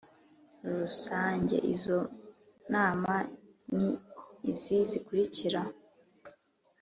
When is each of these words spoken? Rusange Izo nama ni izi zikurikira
Rusange 0.77 1.55
Izo 1.73 1.99
nama 2.73 3.13
ni 3.75 3.89
izi 4.51 4.77
zikurikira 4.89 5.61